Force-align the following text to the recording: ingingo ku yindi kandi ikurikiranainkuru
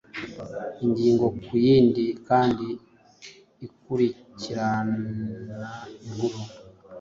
ingingo 0.85 1.25
ku 1.43 1.53
yindi 1.65 2.05
kandi 2.27 2.67
ikurikiranainkuru 3.65 6.39